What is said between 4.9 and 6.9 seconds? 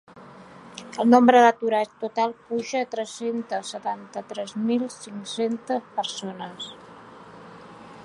cinc-centes persones.